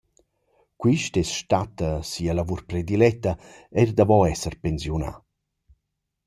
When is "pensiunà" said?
4.65-5.13